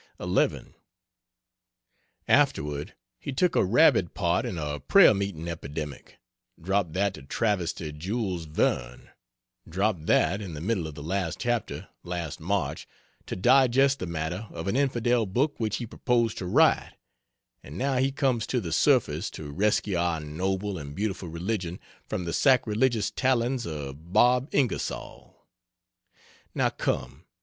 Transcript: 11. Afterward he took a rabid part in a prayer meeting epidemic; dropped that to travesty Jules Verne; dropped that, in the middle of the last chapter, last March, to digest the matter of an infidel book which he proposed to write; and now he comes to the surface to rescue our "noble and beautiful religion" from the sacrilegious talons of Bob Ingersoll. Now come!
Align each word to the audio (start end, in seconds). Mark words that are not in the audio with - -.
11. 0.19 0.73
Afterward 2.27 2.95
he 3.19 3.31
took 3.31 3.55
a 3.55 3.63
rabid 3.63 4.15
part 4.15 4.47
in 4.47 4.57
a 4.57 4.79
prayer 4.79 5.13
meeting 5.13 5.47
epidemic; 5.47 6.17
dropped 6.59 6.93
that 6.93 7.13
to 7.13 7.21
travesty 7.21 7.91
Jules 7.91 8.45
Verne; 8.45 9.11
dropped 9.69 10.07
that, 10.07 10.41
in 10.41 10.55
the 10.55 10.59
middle 10.59 10.87
of 10.87 10.95
the 10.95 11.03
last 11.03 11.39
chapter, 11.39 11.87
last 12.01 12.39
March, 12.39 12.87
to 13.27 13.35
digest 13.35 13.99
the 13.99 14.07
matter 14.07 14.47
of 14.49 14.67
an 14.67 14.75
infidel 14.75 15.27
book 15.27 15.59
which 15.59 15.75
he 15.77 15.85
proposed 15.85 16.35
to 16.39 16.47
write; 16.47 16.95
and 17.61 17.77
now 17.77 17.97
he 17.97 18.11
comes 18.11 18.47
to 18.47 18.59
the 18.59 18.71
surface 18.71 19.29
to 19.29 19.51
rescue 19.51 19.97
our 19.97 20.19
"noble 20.19 20.79
and 20.79 20.95
beautiful 20.95 21.29
religion" 21.29 21.79
from 22.07 22.25
the 22.25 22.33
sacrilegious 22.33 23.11
talons 23.11 23.67
of 23.67 24.11
Bob 24.11 24.49
Ingersoll. 24.51 25.45
Now 26.55 26.69
come! 26.71 27.25